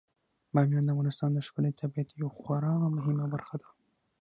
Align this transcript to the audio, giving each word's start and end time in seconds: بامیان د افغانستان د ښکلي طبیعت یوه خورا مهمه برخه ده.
بامیان 0.53 0.83
د 0.85 0.89
افغانستان 0.93 1.29
د 1.33 1.39
ښکلي 1.47 1.71
طبیعت 1.81 2.09
یوه 2.19 2.31
خورا 2.39 2.73
مهمه 2.95 3.25
برخه 3.33 3.55
ده. 3.61 3.67